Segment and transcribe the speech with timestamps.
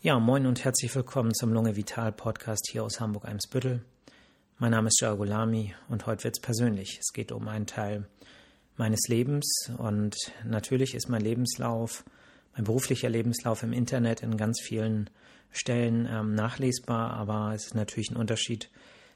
[0.00, 3.82] Ja, moin und herzlich willkommen zum Lunge Vital Podcast hier aus Hamburg-Eimsbüttel.
[4.58, 7.00] Mein Name ist Jargolami und heute wird es persönlich.
[7.00, 8.06] Es geht um einen Teil
[8.76, 10.14] meines Lebens und
[10.44, 12.04] natürlich ist mein Lebenslauf,
[12.54, 15.10] mein beruflicher Lebenslauf im Internet in ganz vielen
[15.50, 18.70] Stellen ähm, nachlesbar, aber es ist natürlich ein Unterschied,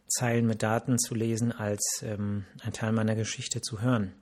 [0.08, 4.14] Zeilen mit Daten zu lesen, als ähm, ein Teil meiner Geschichte zu hören.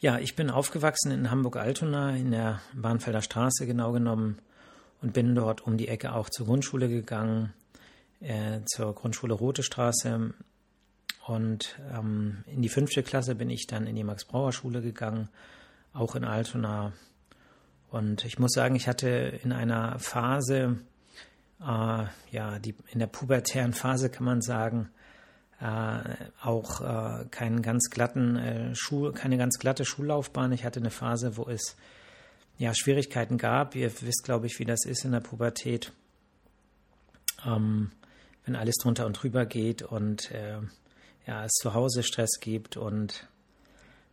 [0.00, 4.38] Ja, ich bin aufgewachsen in Hamburg-Altona, in der Bahnfelder Straße genau genommen
[5.00, 7.52] und bin dort um die Ecke auch zur Grundschule gegangen,
[8.20, 10.34] äh, zur Grundschule Rote Straße.
[11.26, 15.28] Und ähm, in die fünfte Klasse bin ich dann in die Max-Brauer-Schule gegangen,
[15.92, 16.92] auch in Altona.
[17.90, 19.08] Und ich muss sagen, ich hatte
[19.42, 20.78] in einer Phase,
[21.60, 24.88] äh, ja, die, in der pubertären Phase kann man sagen,
[25.60, 26.00] äh,
[26.42, 30.52] auch äh, keinen ganz glatten äh, Schul, keine ganz glatte Schullaufbahn.
[30.52, 31.76] Ich hatte eine Phase, wo es
[32.58, 33.74] ja, Schwierigkeiten gab.
[33.74, 35.92] Ihr wisst, glaube ich, wie das ist in der Pubertät,
[37.46, 37.92] ähm,
[38.44, 40.58] wenn alles drunter und drüber geht und äh,
[41.26, 42.76] ja, es zu Hause Stress gibt.
[42.76, 43.28] Und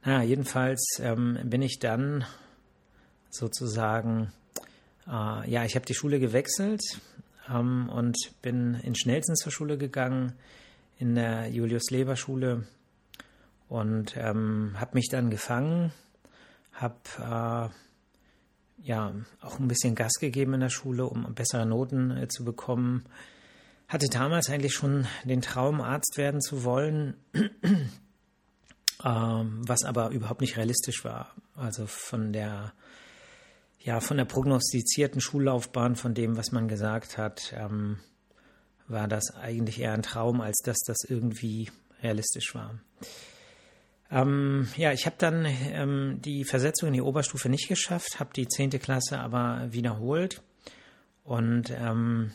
[0.04, 2.26] naja, jedenfalls ähm, bin ich dann
[3.32, 4.32] sozusagen,
[5.08, 6.82] äh, ja, ich habe die Schule gewechselt
[7.50, 10.34] ähm, und bin in Schnellsen zur Schule gegangen,
[10.98, 12.66] in der Julius-Leber-Schule
[13.68, 15.92] und ähm, habe mich dann gefangen,
[16.74, 17.85] habe äh,
[18.78, 23.06] ja auch ein bisschen Gas gegeben in der Schule, um bessere Noten äh, zu bekommen.
[23.88, 27.16] Hatte damals eigentlich schon den Traum, Arzt werden zu wollen,
[29.04, 31.34] ähm, was aber überhaupt nicht realistisch war.
[31.56, 32.74] Also von der
[33.86, 38.00] ja von der prognostizierten Schullaufbahn, von dem, was man gesagt hat, ähm,
[38.88, 41.70] war das eigentlich eher ein Traum, als dass das irgendwie
[42.02, 42.80] realistisch war.
[44.12, 48.48] Ähm, ja, ich habe dann ähm, die Versetzung in die Oberstufe nicht geschafft, habe die
[48.48, 48.72] 10.
[48.72, 50.42] Klasse aber wiederholt
[51.24, 52.32] und ähm,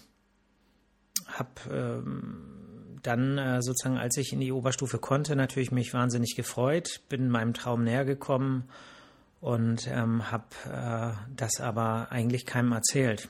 [1.26, 7.00] habe ähm, dann äh, sozusagen, als ich in die Oberstufe konnte, natürlich mich wahnsinnig gefreut,
[7.08, 8.64] bin meinem Traum näher gekommen
[9.40, 13.28] und ähm, habe äh, das aber eigentlich keinem erzählt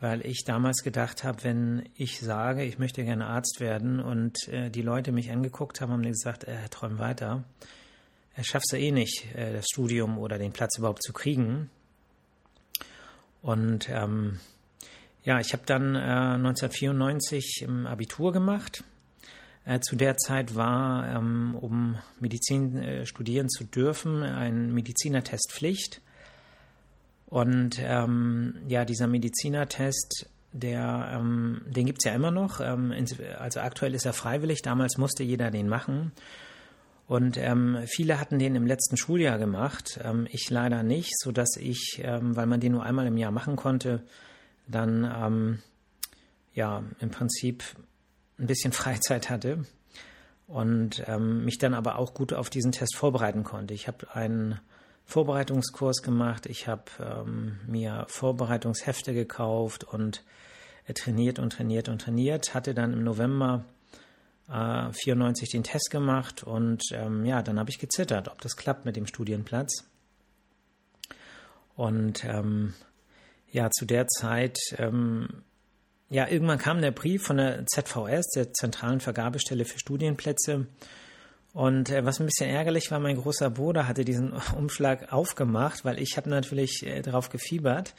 [0.00, 4.70] weil ich damals gedacht habe, wenn ich sage, ich möchte gerne Arzt werden und äh,
[4.70, 7.44] die Leute mich angeguckt haben, haben gesagt, äh, träum weiter,
[8.34, 11.70] er schaffst du eh nicht, äh, das Studium oder den Platz überhaupt zu kriegen.
[13.42, 14.40] Und ähm,
[15.22, 18.84] ja, ich habe dann äh, 1994 im Abitur gemacht.
[19.66, 26.00] Äh, zu der Zeit war, ähm, um Medizin äh, studieren zu dürfen, ein Medizinertest Pflicht.
[27.30, 32.60] Und ähm, ja, dieser Medizinertest, der, ähm, den gibt es ja immer noch.
[32.60, 32.92] Ähm,
[33.38, 36.12] also aktuell ist er freiwillig, damals musste jeder den machen.
[37.06, 42.00] Und ähm, viele hatten den im letzten Schuljahr gemacht, ähm, ich leider nicht, sodass ich,
[42.04, 44.04] ähm, weil man den nur einmal im Jahr machen konnte,
[44.68, 45.58] dann ähm,
[46.54, 47.64] ja im Prinzip
[48.38, 49.64] ein bisschen Freizeit hatte
[50.46, 53.74] und ähm, mich dann aber auch gut auf diesen Test vorbereiten konnte.
[53.74, 54.60] Ich habe einen
[55.10, 56.46] Vorbereitungskurs gemacht.
[56.46, 60.24] Ich habe ähm, mir Vorbereitungshefte gekauft und
[60.86, 62.54] äh, trainiert und trainiert und trainiert.
[62.54, 63.64] Hatte dann im November
[64.48, 68.84] äh, 94 den Test gemacht und ähm, ja, dann habe ich gezittert, ob das klappt
[68.84, 69.84] mit dem Studienplatz.
[71.74, 72.74] Und ähm,
[73.50, 75.42] ja, zu der Zeit, ähm,
[76.08, 80.66] ja, irgendwann kam der Brief von der ZVS, der Zentralen Vergabestelle für Studienplätze.
[81.52, 86.00] Und äh, was ein bisschen ärgerlich war, mein großer Bruder hatte diesen Umschlag aufgemacht, weil
[86.00, 87.94] ich habe natürlich äh, darauf gefiebert.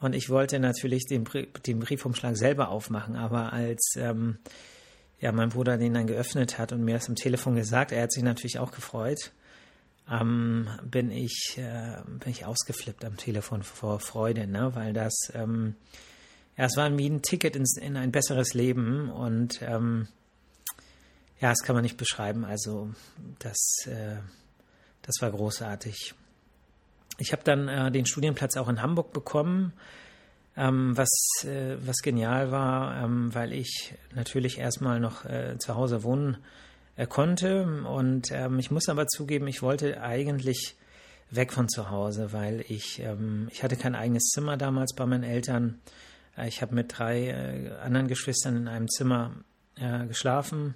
[0.00, 1.24] Und ich wollte natürlich den,
[1.66, 4.38] den Briefumschlag selber aufmachen, aber als ähm,
[5.20, 8.12] ja mein Bruder den dann geöffnet hat und mir das am Telefon gesagt, er hat
[8.12, 9.32] sich natürlich auch gefreut,
[10.08, 15.74] ähm, bin ich äh, bin ich ausgeflippt am Telefon vor Freude, ne, weil das ähm,
[16.58, 19.10] ja, es war wie ein Ticket ins, in ein besseres Leben.
[19.10, 20.08] Und ähm,
[21.40, 22.44] ja, das kann man nicht beschreiben.
[22.44, 22.90] Also
[23.38, 24.16] das, äh,
[25.02, 26.14] das war großartig.
[27.18, 29.72] Ich habe dann äh, den Studienplatz auch in Hamburg bekommen,
[30.56, 31.10] ähm, was,
[31.44, 36.38] äh, was genial war, ähm, weil ich natürlich erstmal noch äh, zu Hause wohnen
[36.96, 37.64] äh, konnte.
[37.84, 40.76] Und ähm, ich muss aber zugeben, ich wollte eigentlich
[41.30, 45.24] weg von zu Hause, weil ich, ähm, ich hatte kein eigenes Zimmer damals bei meinen
[45.24, 45.80] Eltern.
[46.36, 49.32] Äh, ich habe mit drei anderen Geschwistern in einem Zimmer
[50.08, 50.74] geschlafen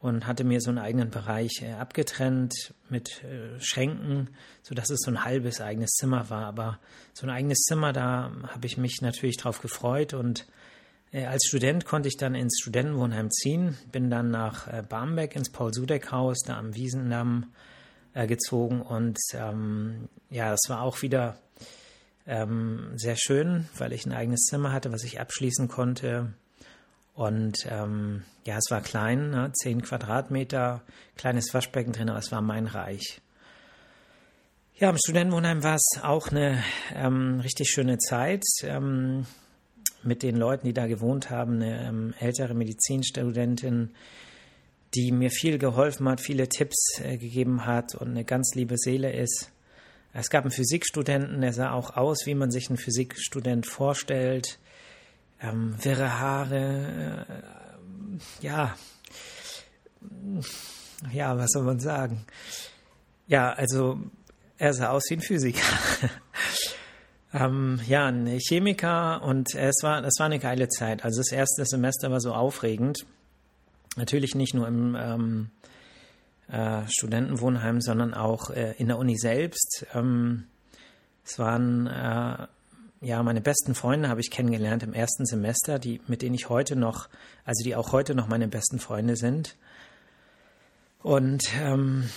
[0.00, 4.30] und hatte mir so einen eigenen Bereich äh, abgetrennt mit äh, Schränken,
[4.62, 6.44] sodass es so ein halbes eigenes Zimmer war.
[6.44, 6.78] Aber
[7.12, 10.46] so ein eigenes Zimmer, da habe ich mich natürlich drauf gefreut und
[11.12, 15.50] äh, als Student konnte ich dann ins Studentenwohnheim ziehen, bin dann nach äh, Barmbek ins
[15.50, 17.52] Paul-Sudeck-Haus, da am Wiesendamm
[18.14, 21.38] äh, gezogen und ähm, ja, das war auch wieder
[22.26, 26.32] ähm, sehr schön, weil ich ein eigenes Zimmer hatte, was ich abschließen konnte.
[27.16, 29.50] Und ähm, ja, es war klein, ne?
[29.52, 30.82] 10 Quadratmeter,
[31.16, 33.22] kleines Waschbecken drin, aber es war mein Reich.
[34.78, 36.62] Ja, im Studentenwohnheim war es auch eine
[36.94, 39.24] ähm, richtig schöne Zeit ähm,
[40.02, 41.54] mit den Leuten, die da gewohnt haben.
[41.54, 43.94] Eine ähm, ältere Medizinstudentin,
[44.94, 49.10] die mir viel geholfen hat, viele Tipps äh, gegeben hat und eine ganz liebe Seele
[49.10, 49.50] ist.
[50.12, 54.58] Es gab einen Physikstudenten, der sah auch aus, wie man sich einen Physikstudent vorstellt.
[55.40, 58.74] Ähm, wirre Haare, äh, ja,
[61.12, 62.24] ja, was soll man sagen?
[63.26, 64.00] Ja, also
[64.58, 65.66] er sah aus wie ein Physiker.
[67.34, 71.04] ähm, ja, ein Chemiker und es war, das war eine geile Zeit.
[71.04, 73.04] Also das erste Semester war so aufregend.
[73.96, 75.50] Natürlich nicht nur im ähm,
[76.48, 79.86] äh, Studentenwohnheim, sondern auch äh, in der Uni selbst.
[79.94, 80.44] Ähm,
[81.24, 82.46] es waren äh,
[83.06, 86.74] ja meine besten Freunde habe ich kennengelernt im ersten Semester, die mit denen ich heute
[86.74, 87.08] noch,
[87.44, 89.56] also die auch heute noch meine besten Freunde sind.
[91.02, 92.10] Und ähm,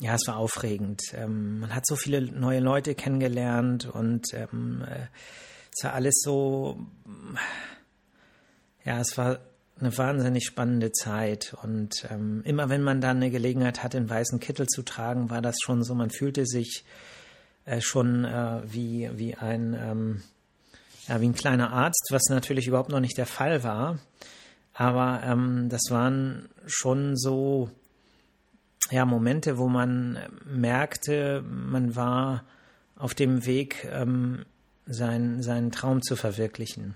[0.00, 1.00] ja, es war aufregend.
[1.14, 5.06] Ähm, man hat so viele neue Leute kennengelernt und ähm, äh,
[5.76, 6.84] es war alles so,
[8.84, 9.38] ja, es war
[9.78, 11.54] eine wahnsinnig spannende Zeit.
[11.62, 15.40] Und ähm, immer wenn man dann eine Gelegenheit hatte, einen weißen Kittel zu tragen, war
[15.40, 16.84] das schon so, man fühlte sich
[17.66, 20.22] äh, schon äh, wie, wie ein, ähm,
[21.06, 23.98] ja, wie ein kleiner Arzt, was natürlich überhaupt noch nicht der Fall war.
[24.72, 27.70] Aber ähm, das waren schon so
[28.90, 32.44] ja, Momente, wo man merkte, man war
[32.96, 34.44] auf dem Weg, ähm,
[34.86, 36.94] sein, seinen Traum zu verwirklichen.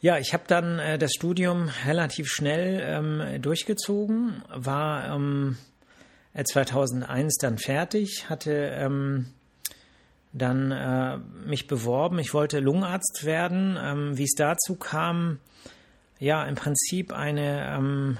[0.00, 5.58] Ja, ich habe dann äh, das Studium relativ schnell ähm, durchgezogen, war ähm,
[6.34, 9.26] 2001 dann fertig, hatte ähm,
[10.32, 12.18] dann äh, mich beworben.
[12.18, 13.76] Ich wollte Lungenarzt werden.
[13.80, 15.38] Ähm, wie es dazu kam,
[16.18, 18.18] ja, im Prinzip eine ähm,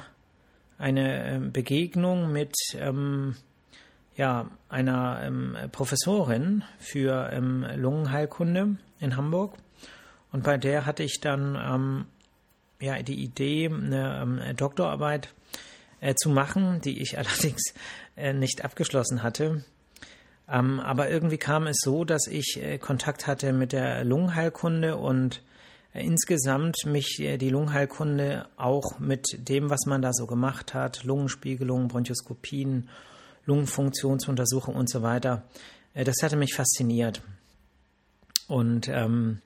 [0.81, 3.37] eine ähm, Begegnung mit ähm,
[4.17, 7.31] ja, einer ähm, Professorin für
[7.77, 9.55] Lungenheilkunde in Hamburg.
[10.33, 12.07] Und bei der hatte ich dann
[12.81, 15.33] ja, die Idee, eine Doktorarbeit
[16.01, 17.75] äh, zu machen, die ich allerdings
[18.17, 19.65] äh, nicht abgeschlossen hatte.
[20.47, 25.43] aber irgendwie kam es so, dass ich äh, Kontakt hatte mit der Lungenheilkunde und
[25.93, 31.89] insgesamt mich äh, die Lungenheilkunde auch mit dem, was man da so gemacht hat, Lungenspiegelungen,
[31.89, 32.89] Bronchoskopien,
[33.47, 35.45] Lungenfunktionsuntersuchungen und so weiter,
[35.95, 37.23] äh, das hatte mich fasziniert.
[38.47, 39.41] Und ähm,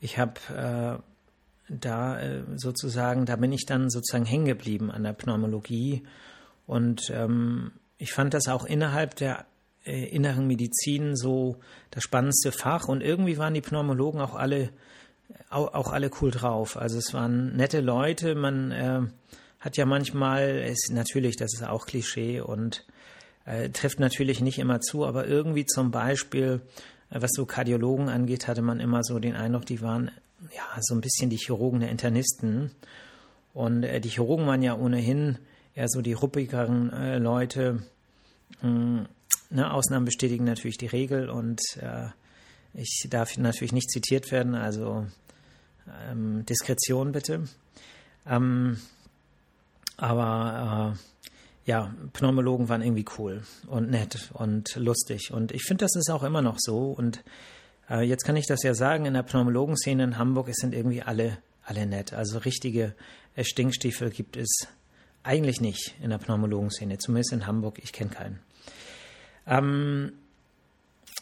[0.00, 1.13] ich habe äh,
[1.68, 6.02] da äh, sozusagen, da bin ich dann sozusagen hängen geblieben an der Pneumologie.
[6.66, 9.46] Und ähm, ich fand das auch innerhalb der
[9.84, 11.56] äh, inneren Medizin so
[11.90, 12.88] das spannendste Fach.
[12.88, 14.70] Und irgendwie waren die Pneumologen auch alle
[15.50, 16.76] auch, auch alle cool drauf.
[16.76, 18.34] Also es waren nette Leute.
[18.34, 19.00] Man äh,
[19.60, 22.84] hat ja manchmal, ist natürlich, das ist auch Klischee und
[23.44, 26.60] äh, trifft natürlich nicht immer zu, aber irgendwie zum Beispiel,
[27.10, 30.10] äh, was so Kardiologen angeht, hatte man immer so den Eindruck, die waren
[30.52, 32.70] ja so ein bisschen die Chirurgen der Internisten.
[33.52, 35.38] Und äh, die Chirurgen waren ja ohnehin
[35.74, 37.82] eher so die ruppigeren äh, Leute.
[38.60, 39.06] Hm,
[39.50, 42.08] ne, Ausnahmen bestätigen natürlich die Regel und äh,
[42.74, 45.06] ich darf natürlich nicht zitiert werden, also
[46.10, 47.44] ähm, Diskretion bitte.
[48.26, 48.78] Ähm,
[49.96, 55.32] aber äh, ja, Pneumologen waren irgendwie cool und nett und lustig.
[55.32, 56.90] Und ich finde, das ist auch immer noch so.
[56.90, 57.22] Und
[57.90, 61.38] äh, jetzt kann ich das ja sagen, in der Pneumologenszene in Hamburg sind irgendwie alle,
[61.64, 62.12] alle nett.
[62.12, 62.94] Also richtige
[63.36, 64.68] äh, Stinkstiefel gibt es
[65.22, 67.78] eigentlich nicht in der Pneumologenszene, zumindest in Hamburg.
[67.82, 68.38] Ich kenne keinen.
[69.46, 70.12] Ähm,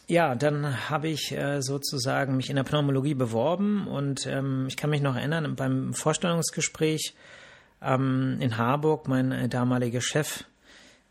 [0.07, 4.89] ja, dann habe ich äh, sozusagen mich in der Pneumologie beworben und ähm, ich kann
[4.89, 7.13] mich noch erinnern, beim Vorstellungsgespräch
[7.81, 10.43] ähm, in Harburg, mein äh, damaliger Chef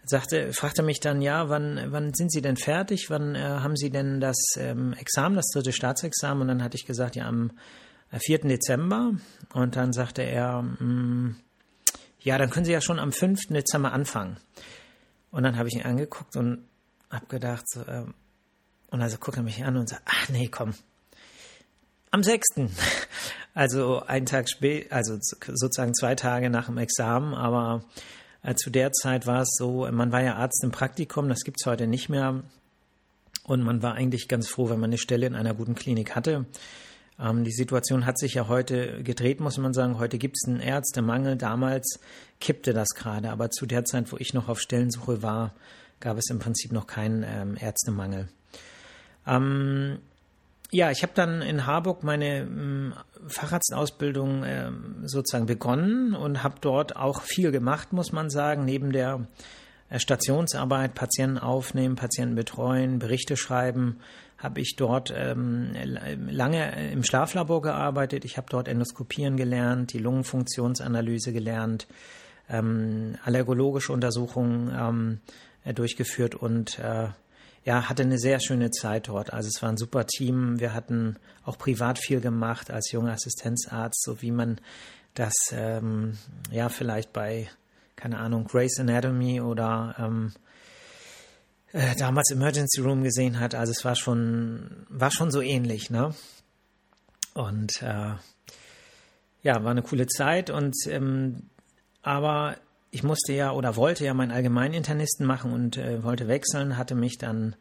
[0.04, 3.06] sagte, fragte mich dann, ja, wann, wann sind Sie denn fertig?
[3.08, 6.42] Wann äh, haben Sie denn das ähm, Examen, das dritte Staatsexamen?
[6.42, 7.52] Und dann hatte ich gesagt, ja, am
[8.10, 8.44] 4.
[8.44, 9.12] Äh, Dezember.
[9.52, 11.36] Und dann sagte er, mh, mm,
[12.20, 13.48] ja, dann können Sie ja schon am 5.
[13.48, 14.36] Dezember anfangen.
[15.30, 16.68] Und dann habe ich ihn angeguckt und
[17.10, 18.04] habe gedacht, so, äh,
[18.90, 20.74] und also guckt er mich an und sagt, ach nee, komm.
[22.10, 22.46] Am 6.
[23.54, 27.84] Also einen Tag spät, also sozusagen zwei Tage nach dem Examen, aber
[28.42, 31.60] äh, zu der Zeit war es so, man war ja Arzt im Praktikum, das gibt
[31.60, 32.42] es heute nicht mehr.
[33.44, 36.46] Und man war eigentlich ganz froh, wenn man eine Stelle in einer guten Klinik hatte.
[37.18, 39.98] Ähm, die Situation hat sich ja heute gedreht, muss man sagen.
[39.98, 41.36] Heute gibt es einen Ärztemangel.
[41.36, 41.98] Damals
[42.40, 45.54] kippte das gerade, aber zu der Zeit, wo ich noch auf Stellensuche war,
[46.00, 48.28] gab es im Prinzip noch keinen ähm, Ärztemangel.
[49.26, 49.98] Ähm,
[50.72, 52.94] ja, ich habe dann in Harburg meine ähm,
[53.28, 54.70] Facharztausbildung äh,
[55.04, 59.26] sozusagen begonnen und habe dort auch viel gemacht, muss man sagen, neben der
[59.90, 63.98] äh, Stationsarbeit, Patienten aufnehmen, Patienten betreuen, Berichte schreiben,
[64.38, 65.72] habe ich dort ähm,
[66.30, 68.24] lange im Schlaflabor gearbeitet.
[68.24, 71.86] Ich habe dort Endoskopieren gelernt, die Lungenfunktionsanalyse gelernt,
[72.48, 75.20] ähm, allergologische Untersuchungen ähm,
[75.64, 77.08] äh, durchgeführt und äh,
[77.64, 79.32] ja, hatte eine sehr schöne Zeit dort.
[79.32, 80.58] Also es war ein super Team.
[80.58, 84.60] Wir hatten auch privat viel gemacht als junger Assistenzarzt, so wie man
[85.14, 86.18] das ähm,
[86.50, 87.48] ja vielleicht bei,
[87.96, 90.32] keine Ahnung, Grace Anatomy oder ähm,
[91.72, 93.54] äh, damals Emergency Room gesehen hat.
[93.54, 96.14] Also es war schon, war schon so ähnlich, ne?
[97.34, 98.14] Und äh,
[99.42, 101.48] ja, war eine coole Zeit und ähm,
[102.02, 102.56] aber
[102.92, 107.16] ich musste ja oder wollte ja meinen Allgemeininternisten machen und äh, wollte wechseln, hatte mich
[107.16, 107.56] dann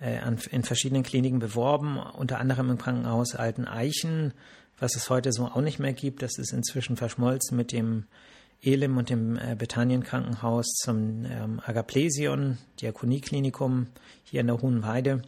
[0.00, 4.34] äh, an, in verschiedenen Kliniken beworben, unter anderem im Krankenhaus Alten Eichen,
[4.78, 6.22] was es heute so auch nicht mehr gibt.
[6.22, 8.06] Das ist inzwischen verschmolzen mit dem
[8.62, 13.86] Elim und dem äh, Bethanien-Krankenhaus zum ähm, Agaplesion, Diakonieklinikum
[14.24, 15.22] hier in der Hohenweide.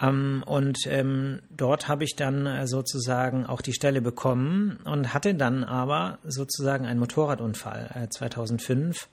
[0.00, 5.34] Ähm, und ähm, dort habe ich dann äh, sozusagen auch die Stelle bekommen und hatte
[5.34, 9.08] dann aber sozusagen einen Motorradunfall äh, 2005,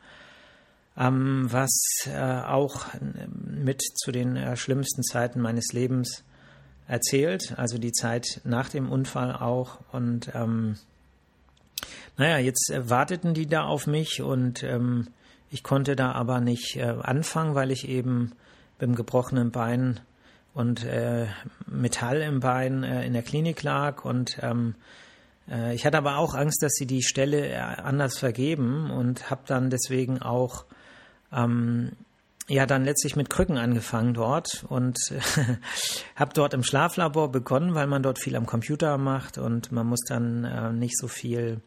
[0.98, 1.72] ähm, was
[2.08, 2.86] äh, auch
[3.34, 6.24] mit zu den äh, schlimmsten Zeiten meines Lebens
[6.88, 9.80] erzählt, also die Zeit nach dem Unfall auch.
[9.94, 10.78] Und ähm,
[12.18, 15.08] naja, jetzt äh, warteten die da auf mich und ähm,
[15.50, 18.34] ich konnte da aber nicht äh, anfangen, weil ich eben
[18.80, 20.00] beim gebrochenen Bein
[20.54, 21.28] und äh,
[21.66, 24.76] Metall im Bein äh, in der Klinik lag und ähm,
[25.50, 29.42] äh, ich hatte aber auch Angst, dass sie die Stelle äh, anders vergeben und habe
[29.48, 30.66] dann deswegen auch
[31.32, 31.94] ähm,
[32.48, 34.98] ja dann letztlich mit Krücken angefangen dort und
[36.16, 40.02] habe dort im Schlaflabor begonnen, weil man dort viel am Computer macht und man muss
[40.08, 41.62] dann äh, nicht so viel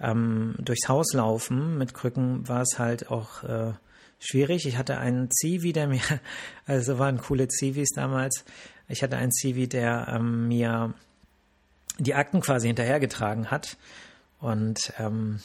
[0.00, 1.78] ähm, durchs Haus laufen.
[1.78, 3.72] Mit Krücken war es halt auch äh,
[4.18, 4.66] schwierig.
[4.66, 6.00] Ich hatte einen Zivi, der mir,
[6.66, 8.44] also waren coole Zivis damals.
[8.88, 10.94] Ich hatte einen Zivi, der ähm, mir
[11.98, 13.76] die Akten quasi hinterhergetragen hat.
[14.38, 15.40] Und ähm,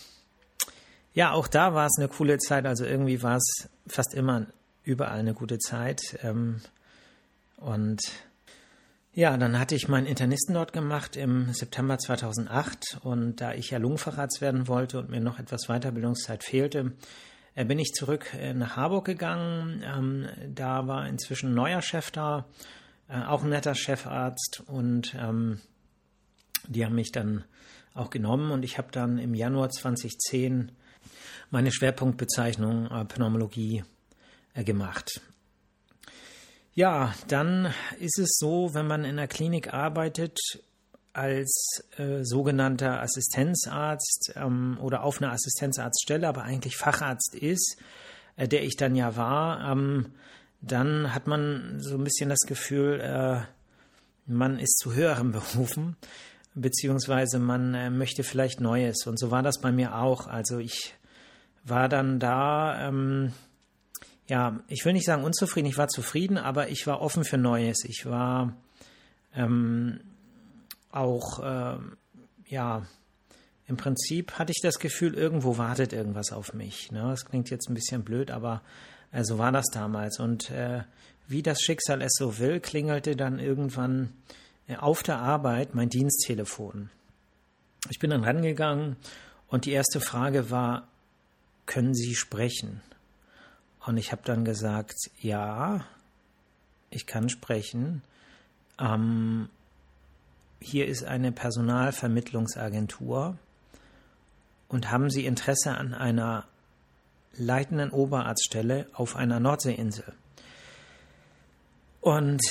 [1.14, 2.66] ja, auch da war es eine coole Zeit.
[2.66, 4.48] Also irgendwie war es fast immer
[4.84, 6.20] überall eine gute Zeit.
[6.24, 6.62] Ähm,
[7.58, 8.02] und
[9.14, 13.78] ja, dann hatte ich meinen Internisten dort gemacht im September 2008 und da ich ja
[13.78, 16.94] Lungenfacharzt werden wollte und mir noch etwas Weiterbildungszeit fehlte,
[17.56, 19.84] bin ich zurück äh, nach Harburg gegangen.
[19.86, 22.46] Ähm, da war inzwischen ein neuer Chef da,
[23.10, 25.60] äh, auch ein netter Chefarzt und ähm,
[26.68, 27.44] die haben mich dann
[27.94, 30.72] auch genommen und ich habe dann im Januar 2010
[31.50, 33.84] meine Schwerpunktbezeichnung Pneumologie
[34.56, 35.20] gemacht.
[36.74, 40.40] Ja, dann ist es so, wenn man in der Klinik arbeitet,
[41.14, 47.78] als äh, sogenannter Assistenzarzt ähm, oder auf einer Assistenzarztstelle, aber eigentlich Facharzt ist,
[48.38, 50.14] äh, der ich dann ja war, ähm,
[50.62, 53.42] dann hat man so ein bisschen das Gefühl, äh,
[54.26, 55.98] man ist zu höheren Berufen,
[56.54, 59.06] beziehungsweise man äh, möchte vielleicht Neues.
[59.06, 60.28] Und so war das bei mir auch.
[60.28, 60.96] Also ich
[61.64, 63.34] war dann da, ähm,
[64.28, 67.84] ja, ich will nicht sagen unzufrieden, ich war zufrieden, aber ich war offen für Neues.
[67.84, 68.56] Ich war
[69.36, 70.00] ähm,
[70.92, 71.78] auch, äh,
[72.48, 72.86] ja,
[73.68, 76.92] im Prinzip hatte ich das Gefühl, irgendwo wartet irgendwas auf mich.
[76.92, 77.02] Ne?
[77.10, 78.62] Das klingt jetzt ein bisschen blöd, aber
[79.12, 80.20] äh, so war das damals.
[80.20, 80.84] Und äh,
[81.28, 84.12] wie das Schicksal es so will, klingelte dann irgendwann
[84.68, 86.90] äh, auf der Arbeit mein Diensttelefon.
[87.90, 88.98] Ich bin dann rangegangen
[89.48, 90.88] und die erste Frage war,
[91.66, 92.82] können Sie sprechen?
[93.86, 95.86] Und ich habe dann gesagt, ja,
[96.90, 98.04] ich kann sprechen.
[98.80, 99.50] Ähm,
[100.62, 103.38] hier ist eine Personalvermittlungsagentur
[104.68, 106.46] und haben Sie Interesse an einer
[107.36, 110.14] leitenden Oberarztstelle auf einer Nordseeinsel?
[112.00, 112.42] Und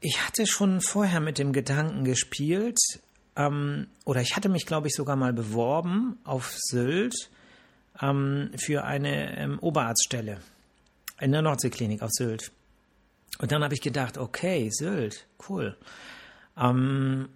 [0.00, 2.78] ich hatte schon vorher mit dem Gedanken gespielt,
[3.36, 7.30] ähm, oder ich hatte mich, glaube ich, sogar mal beworben auf Sylt
[8.00, 10.40] ähm, für eine ähm, Oberarztstelle
[11.20, 12.52] in der Nordseeklinik auf Sylt.
[13.38, 15.76] Und dann habe ich gedacht, okay, Sylt, cool.
[16.56, 17.28] Ähm,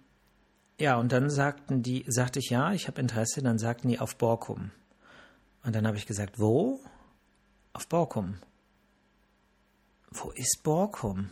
[0.81, 4.15] ja, und dann sagten die, sagte ich ja, ich habe Interesse, dann sagten die auf
[4.15, 4.71] Borkum.
[5.63, 6.79] Und dann habe ich gesagt, wo?
[7.73, 8.39] Auf Borkum.
[10.09, 11.29] Wo ist Borkum?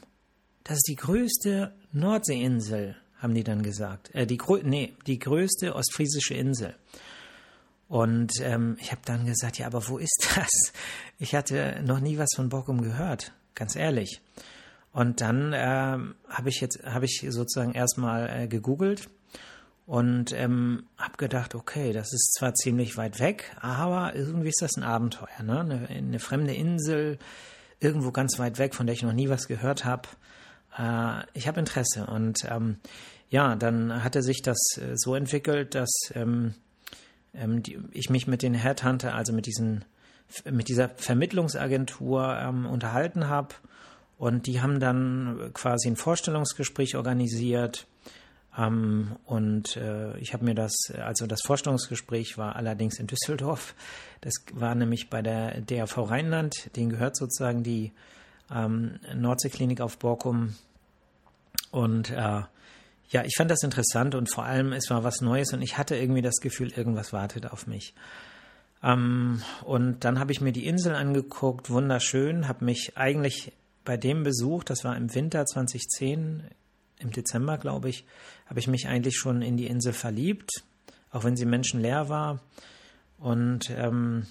[0.63, 4.13] Das ist die größte Nordseeinsel, haben die dann gesagt.
[4.13, 6.75] Äh, die, nee, die größte ostfriesische Insel.
[7.87, 10.73] Und ähm, ich habe dann gesagt, ja, aber wo ist das?
[11.17, 14.21] Ich hatte noch nie was von Borkum gehört, ganz ehrlich.
[14.91, 19.09] Und dann äh, habe ich jetzt, habe ich sozusagen erstmal äh, gegoogelt
[19.89, 24.77] und ähm, habe gedacht, okay, das ist zwar ziemlich weit weg, aber irgendwie ist das
[24.77, 25.61] ein Abenteuer, ne?
[25.61, 27.17] Eine, eine fremde Insel,
[27.79, 30.07] irgendwo ganz weit weg, von der ich noch nie was gehört habe.
[30.77, 32.77] Äh, ich habe Interesse und ähm,
[33.31, 36.53] ja, dann hatte sich das äh, so entwickelt, dass ähm,
[37.33, 39.85] ähm, die, ich mich mit den Headhunter, also mit diesen
[40.45, 43.55] mit dieser Vermittlungsagentur ähm, unterhalten habe
[44.19, 47.87] und die haben dann quasi ein Vorstellungsgespräch organisiert.
[48.57, 53.75] Ähm, und äh, ich habe mir das, also das Vorstellungsgespräch war allerdings in Düsseldorf.
[54.21, 56.75] Das war nämlich bei der DRV Rheinland.
[56.75, 57.91] Den gehört sozusagen die
[58.53, 60.55] ähm, Nordseeklinik auf Borkum.
[61.71, 62.41] Und äh,
[63.11, 65.95] ja, ich fand das interessant und vor allem es war was Neues und ich hatte
[65.95, 67.93] irgendwie das Gefühl, irgendwas wartet auf mich.
[68.83, 73.51] Ähm, und dann habe ich mir die Insel angeguckt, wunderschön, habe mich eigentlich
[73.83, 76.43] bei dem Besuch, das war im Winter 2010,
[76.99, 78.05] im Dezember, glaube ich,
[78.45, 80.63] habe ich mich eigentlich schon in die Insel verliebt,
[81.11, 82.41] auch wenn sie menschenleer war.
[83.17, 84.27] Und ähm,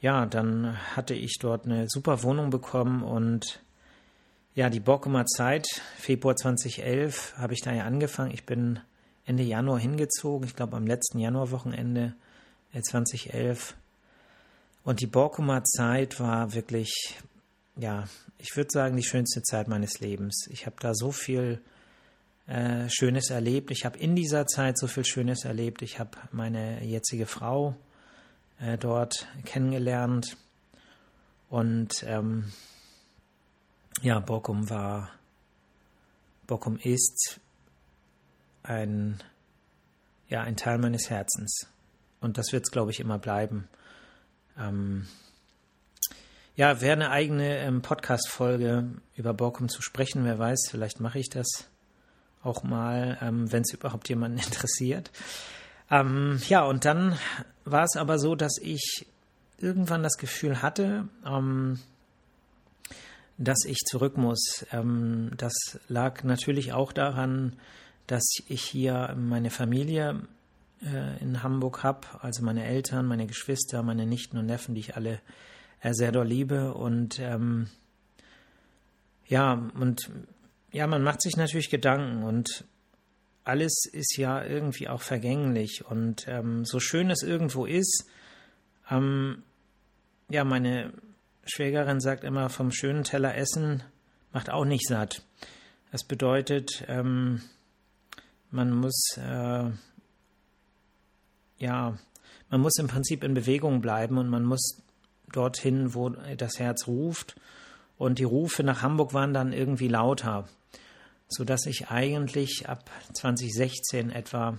[0.00, 3.62] ja, dann hatte ich dort eine super Wohnung bekommen und
[4.54, 8.32] ja, die Borkumer Zeit, Februar 2011, habe ich da ja angefangen.
[8.32, 8.80] Ich bin
[9.24, 12.14] Ende Januar hingezogen, ich glaube am letzten Januarwochenende
[12.72, 13.70] 2011.
[13.70, 13.74] Äh,
[14.82, 17.18] und die Borkumer Zeit war wirklich
[17.78, 20.48] ja, ich würde sagen, die schönste Zeit meines Lebens.
[20.50, 21.60] Ich habe da so viel
[22.48, 23.70] äh, Schönes erlebt.
[23.70, 25.82] Ich habe in dieser Zeit so viel Schönes erlebt.
[25.82, 27.76] Ich habe meine jetzige Frau
[28.58, 30.36] äh, dort kennengelernt.
[31.50, 32.52] Und ähm,
[34.02, 35.10] ja, Bockum war,
[36.46, 37.38] Bockum ist
[38.62, 39.22] ein,
[40.28, 41.68] ja, ein Teil meines Herzens.
[42.20, 43.68] Und das wird es, glaube ich, immer bleiben.
[44.58, 45.06] Ähm,
[46.56, 50.24] ja, wäre eine eigene ähm, Podcast-Folge über Borkum zu sprechen.
[50.24, 51.68] Wer weiß, vielleicht mache ich das
[52.42, 55.10] auch mal, ähm, wenn es überhaupt jemanden interessiert.
[55.90, 57.18] Ähm, ja, und dann
[57.64, 59.06] war es aber so, dass ich
[59.58, 61.78] irgendwann das Gefühl hatte, ähm,
[63.38, 64.66] dass ich zurück muss.
[64.72, 65.54] Ähm, das
[65.88, 67.56] lag natürlich auch daran,
[68.06, 70.22] dass ich hier meine Familie
[70.82, 74.96] äh, in Hamburg habe, also meine Eltern, meine Geschwister, meine Nichten und Neffen, die ich
[74.96, 75.20] alle
[75.80, 76.74] äh, sehr doll liebe.
[76.74, 77.68] Und ähm,
[79.26, 80.10] ja, und
[80.72, 82.64] ja, man macht sich natürlich Gedanken und
[83.44, 85.84] alles ist ja irgendwie auch vergänglich.
[85.88, 88.06] Und ähm, so schön es irgendwo ist,
[88.90, 89.42] ähm,
[90.28, 90.92] ja, meine
[91.46, 93.82] Schwägerin sagt immer, vom schönen Teller essen
[94.32, 95.24] macht auch nicht satt.
[95.90, 97.40] Das bedeutet, ähm,
[98.50, 99.70] man muss äh,
[101.58, 101.98] ja,
[102.50, 104.82] man muss im Prinzip in Bewegung bleiben und man muss
[105.32, 107.36] dorthin, wo das Herz ruft.
[107.98, 110.48] Und die Rufe nach Hamburg waren dann irgendwie lauter,
[111.28, 114.58] sodass ich eigentlich ab 2016 etwa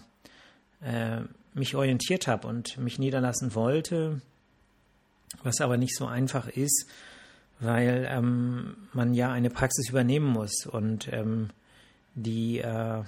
[0.82, 1.21] äh,
[1.53, 4.21] mich orientiert habe und mich niederlassen wollte,
[5.43, 6.88] was aber nicht so einfach ist,
[7.60, 11.49] weil ähm, man ja eine Praxis übernehmen muss und ähm,
[12.15, 13.03] die, äh,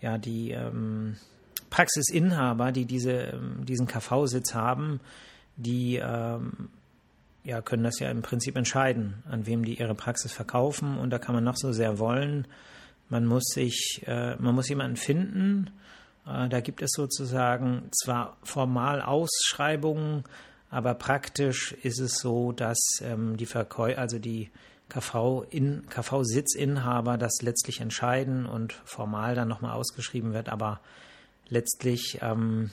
[0.00, 1.16] ja, die ähm,
[1.70, 5.00] Praxisinhaber, die diese, ähm, diesen KV-Sitz haben,
[5.56, 6.68] die ähm,
[7.44, 10.98] ja, können das ja im Prinzip entscheiden, an wem die ihre Praxis verkaufen.
[10.98, 12.46] Und da kann man noch so sehr wollen.
[13.10, 15.70] Man muss sich, äh, man muss jemanden finden.
[16.26, 20.24] Äh, da gibt es sozusagen zwar formal Ausschreibungen,
[20.70, 24.50] aber praktisch ist es so, dass ähm, die Verkäu also die
[24.88, 30.80] KV in KV-Sitzinhaber das letztlich entscheiden und formal dann nochmal ausgeschrieben wird, aber
[31.48, 32.70] letztlich ähm,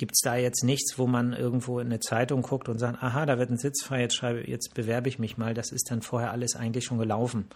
[0.00, 3.26] gibt es da jetzt nichts, wo man irgendwo in eine Zeitung guckt und sagt, aha,
[3.26, 5.52] da wird ein Sitz frei, jetzt, schreibe, jetzt bewerbe ich mich mal.
[5.52, 7.50] Das ist dann vorher alles eigentlich schon gelaufen.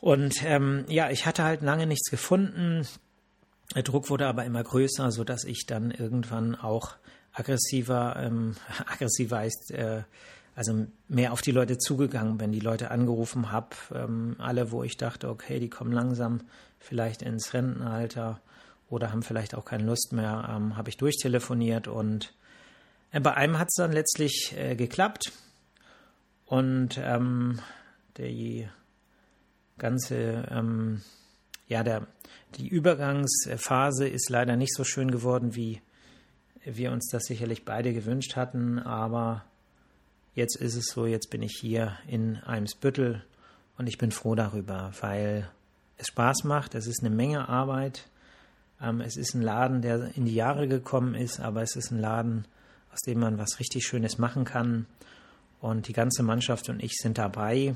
[0.00, 2.86] Und ähm, ja, ich hatte halt lange nichts gefunden.
[3.74, 6.96] Der Druck wurde aber immer größer, sodass ich dann irgendwann auch
[7.34, 8.56] aggressiver, ähm,
[8.86, 10.04] aggressiver heißt, äh,
[10.56, 14.96] also mehr auf die Leute zugegangen bin, die Leute angerufen habe, ähm, alle, wo ich
[14.96, 16.40] dachte, okay, die kommen langsam
[16.78, 18.40] vielleicht ins Rentenalter
[18.90, 22.34] oder haben vielleicht auch keine Lust mehr, ähm, habe ich durchtelefoniert und
[23.12, 25.32] äh, bei einem hat es dann letztlich äh, geklappt
[26.46, 27.60] und ähm,
[28.18, 28.68] die
[29.78, 31.02] ganze, ähm,
[31.68, 32.06] ja, der,
[32.56, 35.80] die Übergangsphase ist leider nicht so schön geworden, wie
[36.64, 39.44] wir uns das sicherlich beide gewünscht hatten, aber
[40.34, 43.24] jetzt ist es so, jetzt bin ich hier in Eimsbüttel
[43.78, 45.48] und ich bin froh darüber, weil
[45.96, 48.08] es Spaß macht, es ist eine Menge Arbeit,
[48.82, 51.98] ähm, es ist ein Laden, der in die Jahre gekommen ist, aber es ist ein
[51.98, 52.46] Laden,
[52.92, 54.86] aus dem man was richtig Schönes machen kann.
[55.60, 57.74] Und die ganze Mannschaft und ich sind dabei.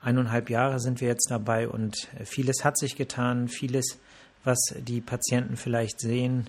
[0.00, 3.98] eineinhalb Jahre sind wir jetzt dabei und vieles hat sich getan, vieles,
[4.44, 6.48] was die Patienten vielleicht sehen,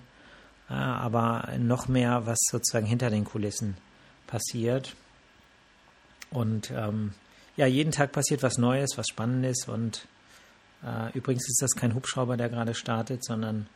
[0.68, 3.76] aber noch mehr, was sozusagen hinter den Kulissen
[4.28, 4.94] passiert.
[6.30, 7.14] Und ähm,
[7.56, 9.66] ja, jeden Tag passiert was Neues, was Spannendes.
[9.66, 10.17] Und äh,
[11.14, 13.66] übrigens ist das kein Hubschrauber, der gerade startet, sondern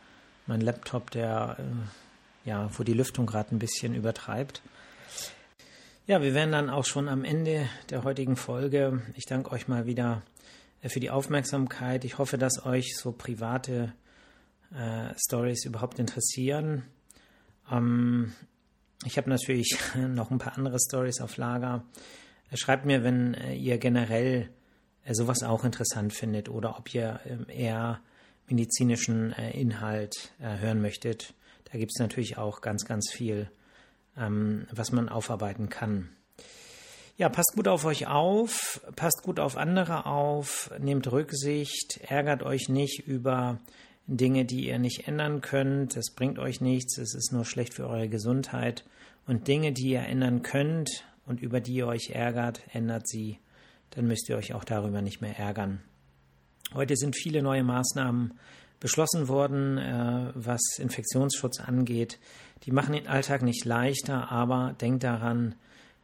[0.47, 4.61] mein Laptop, der äh, ja, wo die Lüftung gerade ein bisschen übertreibt.
[6.05, 9.01] Ja, wir wären dann auch schon am Ende der heutigen Folge.
[9.15, 10.21] Ich danke euch mal wieder
[10.81, 12.03] äh, für die Aufmerksamkeit.
[12.03, 13.93] Ich hoffe, dass euch so private
[14.75, 16.83] äh, Stories überhaupt interessieren.
[17.71, 18.33] Ähm,
[19.05, 21.85] ich habe natürlich noch ein paar andere Stories auf Lager.
[22.53, 24.62] Schreibt mir, wenn äh, ihr generell äh,
[25.11, 27.99] sowas auch interessant findet oder ob ihr ähm, eher
[28.47, 31.33] medizinischen äh, Inhalt hören möchtet.
[31.71, 33.49] Da gibt es natürlich auch ganz, ganz viel,
[34.17, 36.09] ähm, was man aufarbeiten kann.
[37.15, 42.69] Ja, passt gut auf euch auf, passt gut auf andere auf, nehmt Rücksicht, ärgert euch
[42.69, 43.59] nicht über
[44.07, 45.95] Dinge, die ihr nicht ändern könnt.
[45.95, 48.83] Das bringt euch nichts, es ist nur schlecht für eure Gesundheit.
[49.27, 53.39] Und Dinge, die ihr ändern könnt und über die ihr euch ärgert, ändert sie.
[53.95, 55.81] Dann müsst ihr euch auch darüber nicht mehr ärgern.
[56.73, 58.33] Heute sind viele neue Maßnahmen
[58.79, 62.19] beschlossen worden, äh, was Infektionsschutz angeht.
[62.63, 65.55] Die machen den Alltag nicht leichter, aber denkt daran,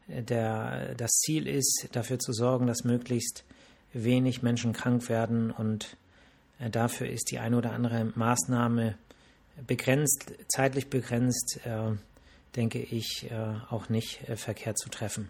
[0.07, 3.43] äh, der, das Ziel ist, dafür zu sorgen, dass möglichst
[3.93, 5.97] wenig Menschen krank werden und
[6.59, 8.95] äh, dafür ist die eine oder andere Maßnahme
[9.65, 11.95] begrenzt, zeitlich begrenzt, äh,
[12.55, 15.29] denke ich, äh, auch nicht verkehrt zu treffen.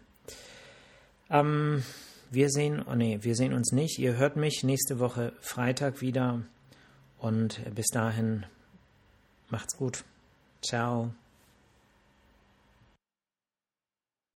[1.30, 1.84] Ähm,
[2.32, 4.00] wir sehen, oh nee, wir sehen uns nicht.
[4.00, 6.42] Ihr hört mich nächste Woche Freitag wieder
[7.18, 8.46] und bis dahin
[9.50, 10.04] macht's gut.
[10.62, 11.13] Ciao.